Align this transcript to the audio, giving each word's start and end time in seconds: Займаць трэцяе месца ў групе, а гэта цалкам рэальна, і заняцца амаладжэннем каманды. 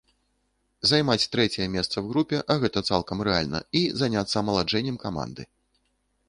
Займаць 0.91 1.29
трэцяе 1.35 1.67
месца 1.75 1.93
ў 1.99 2.03
групе, 2.13 2.37
а 2.53 2.55
гэта 2.63 2.83
цалкам 2.93 3.17
рэальна, 3.29 3.59
і 3.81 3.83
заняцца 4.03 4.35
амаладжэннем 4.43 4.97
каманды. 5.07 5.49